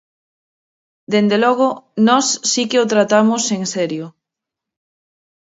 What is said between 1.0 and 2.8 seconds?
Dende logo, nós si